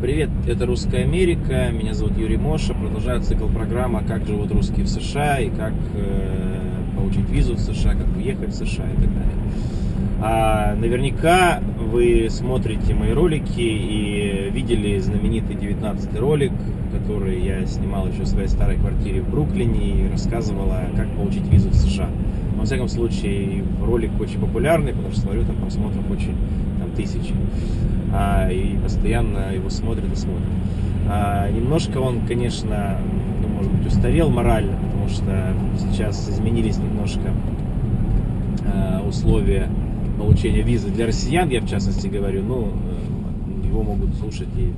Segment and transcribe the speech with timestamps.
[0.00, 4.88] Привет, это Русская Америка, меня зовут Юрий Моша, продолжаю цикл программа «Как живут русские в
[4.88, 6.60] США» и как э,
[6.94, 9.34] получить визу в США, как уехать в США и так далее.
[10.22, 16.52] А, наверняка вы смотрите мои ролики и видели знаменитый 19 ролик,
[16.92, 21.70] который я снимал еще в своей старой квартире в Бруклине и рассказывала, как получить визу
[21.70, 22.08] в США.
[22.56, 26.36] Во всяком случае, ролик очень популярный, потому что смотрю, там просмотров очень
[26.78, 27.34] там, тысячи
[28.12, 30.48] а, и постоянно его смотрят и смотрят.
[31.08, 32.98] А, немножко он, конечно,
[33.42, 37.32] ну, может быть, устарел морально, потому что сейчас изменились немножко
[38.66, 39.68] а, условия
[40.18, 44.72] получения визы для россиян, я в частности говорю, ну, э, его могут слушать и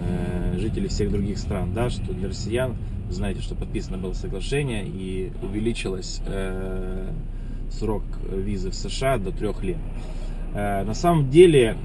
[0.00, 2.76] э, жители всех других стран, да, что для россиян,
[3.10, 7.08] знаете, что подписано было соглашение и увеличилось э,
[7.70, 9.78] срок визы в США до трех лет.
[10.54, 11.76] Э, на самом деле,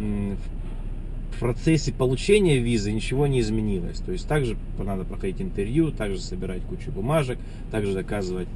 [1.42, 3.98] процессе получения визы ничего не изменилось.
[4.00, 7.40] То есть также надо проходить интервью, также собирать кучу бумажек,
[7.72, 8.48] также доказывать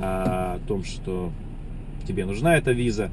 [0.00, 1.30] а, о том, что
[2.08, 3.10] тебе нужна эта виза.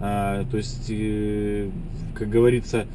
[0.00, 1.70] А, то есть, э,
[2.14, 2.86] как говорится,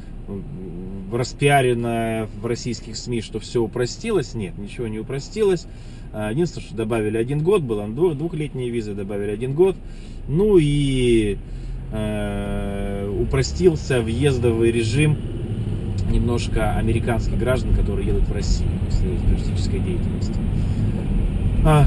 [1.12, 4.34] распиарено в российских СМИ, что все упростилось.
[4.34, 5.66] Нет, ничего не упростилось.
[6.12, 9.74] А, единственное, что добавили один год, было двухлетние визы, добавили один год.
[10.28, 11.36] Ну и
[11.90, 15.33] э, упростился въездовый режим
[16.10, 20.34] немножко американских граждан, которые едут в Россию после туристической деятельности.
[21.64, 21.86] А,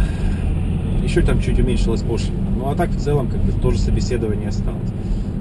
[1.03, 2.49] еще там чуть уменьшилась пошлина.
[2.57, 4.91] Ну а так в целом как бы тоже собеседование осталось.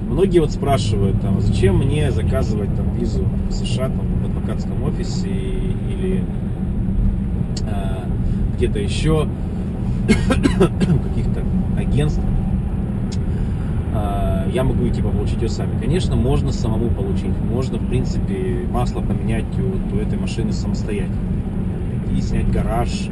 [0.09, 5.29] Многие вот спрашивают, там, зачем мне заказывать там визу в США там, в адвокатском офисе
[5.29, 6.23] или
[7.69, 8.05] а,
[8.57, 9.27] где-то еще
[10.07, 11.43] каких-то
[11.77, 12.21] агентств
[14.57, 15.79] я могу типа получить ее сами.
[15.79, 17.31] Конечно, можно самому получить.
[17.53, 21.15] Можно, в принципе, масло поменять у, у этой машины самостоятельно.
[22.17, 23.11] И снять гараж,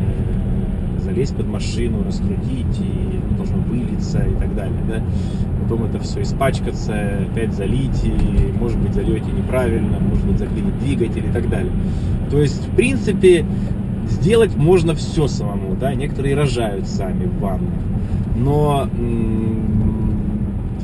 [0.00, 4.80] э, залезть под машину, раскрутить, и ну, должно вылиться и так далее.
[4.88, 5.02] Да?
[5.62, 6.94] Потом это все испачкаться,
[7.30, 11.72] опять залить, и, может быть, зальете неправильно, может быть, заклинит двигатель и так далее.
[12.30, 13.44] То есть, в принципе,
[14.08, 15.76] сделать можно все самому.
[15.78, 15.92] Да?
[15.92, 17.74] Некоторые рожают сами в ваннах.
[18.38, 18.88] Но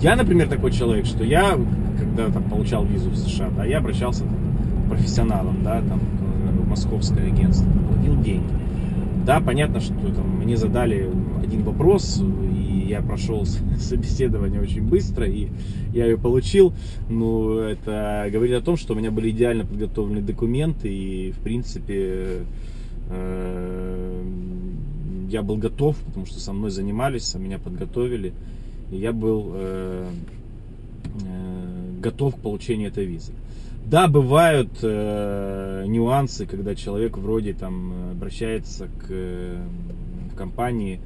[0.00, 1.59] я, например, такой человек, что я,
[1.99, 6.69] когда там получал визу в США, да, я обращался там, к профессионалам, да, там, в
[6.69, 8.50] московское агентство, платил деньги.
[9.25, 11.09] Да, понятно, что там мне задали
[11.43, 13.47] один вопрос, и я прошел
[13.78, 15.49] собеседование очень быстро, и
[15.93, 16.75] я ее получил.
[17.09, 22.44] Но это говорит о том, что у меня были идеально подготовлены документы, и, в принципе,
[23.09, 24.22] э,
[25.31, 28.32] я был готов, потому что со мной занимались, меня подготовили
[28.91, 30.11] я был э,
[31.27, 33.33] э, готов к получению этой визы.
[33.87, 39.62] Да, бывают э, нюансы, когда человек вроде там обращается к э,
[40.37, 41.00] компании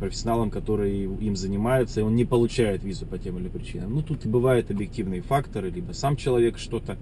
[0.00, 3.94] профессионалам, которые им занимаются, и он не получает визу по тем или причинам.
[3.94, 6.98] Ну, тут бывают объективные факторы, либо сам человек что-то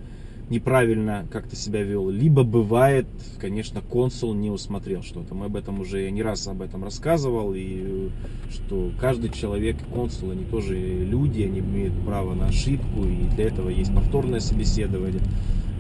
[0.53, 3.07] неправильно как-то себя вел, либо бывает,
[3.41, 5.35] конечно, консул не усмотрел что-то.
[5.35, 8.11] Мы об этом уже, я не раз об этом рассказывал, и
[8.51, 13.71] что каждый человек, консул, они тоже люди, они имеют право на ошибку, и для этого
[13.71, 15.23] есть повторное собеседование,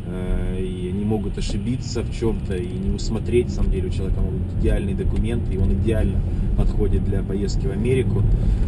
[0.06, 4.20] э, и они могут ошибиться в чем-то и не усмотреть, на самом деле, у человека
[4.20, 6.18] могут быть идеальные документы, и он идеально
[6.56, 8.22] подходит для поездки в Америку.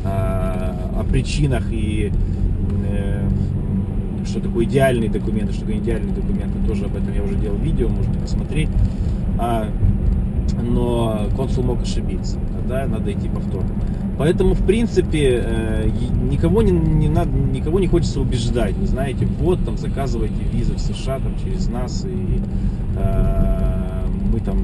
[0.04, 2.12] А, о причинах и
[2.90, 3.28] э,
[4.24, 7.88] что такое идеальные документы, что такое идеальные документы, тоже об этом я уже делал видео,
[7.88, 8.68] можете посмотреть.
[9.38, 9.68] А,
[10.62, 13.70] но консул мог ошибиться, тогда надо идти повторно.
[14.16, 15.90] Поэтому, в принципе, э,
[16.30, 18.76] никого не, не надо, никого не хочется убеждать.
[18.76, 22.40] Вы знаете, вот там заказывайте визы в США там, через нас, и
[22.96, 24.58] э, мы там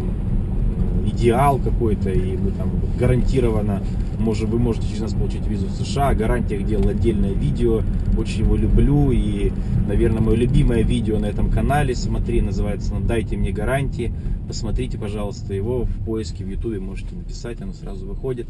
[1.20, 3.82] идеал какой-то, и мы там гарантированно,
[4.18, 7.82] может, вы можете через нас получить визу в США, гарантия делал отдельное видео,
[8.16, 9.52] очень его люблю, и,
[9.86, 14.12] наверное, мое любимое видео на этом канале, смотри, называется ну, «Дайте мне гарантии»,
[14.48, 18.46] посмотрите, пожалуйста, его в поиске в ютубе можете написать, оно сразу выходит.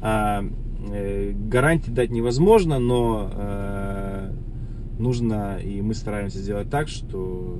[0.00, 0.44] А,
[0.92, 3.93] э, гарантии дать невозможно, но э,
[4.98, 7.58] нужно, и мы стараемся сделать так, что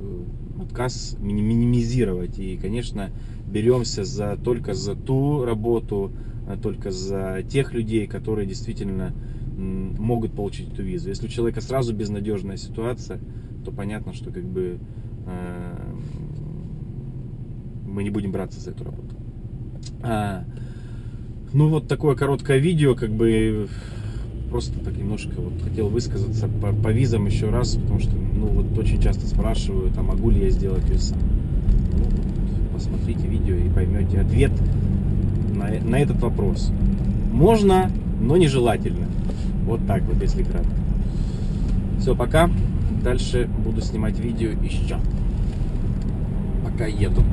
[0.61, 2.39] отказ минимизировать.
[2.39, 3.11] И, конечно,
[3.47, 6.11] беремся за, только за ту работу,
[6.47, 9.13] а только за тех людей, которые действительно
[9.57, 11.09] могут получить эту визу.
[11.09, 13.19] Если у человека сразу безнадежная ситуация,
[13.63, 14.79] то понятно, что как бы
[15.25, 15.93] э,
[17.85, 19.15] мы не будем браться за эту работу.
[20.03, 20.43] А,
[21.53, 23.69] ну вот такое короткое видео, как бы
[24.55, 28.77] просто так немножко вот хотел высказаться по, по визам еще раз, потому что ну вот
[28.77, 30.97] очень часто спрашивают, а могу ли я сделать ее.
[31.91, 34.53] Ну, вот, посмотрите видео и поймете ответ
[35.53, 36.71] на, на этот вопрос.
[37.33, 37.91] Можно,
[38.21, 39.07] но нежелательно.
[39.65, 40.71] Вот так вот, если кратко.
[41.99, 42.49] Все, пока.
[43.03, 44.99] Дальше буду снимать видео еще.
[46.63, 47.23] Пока еду.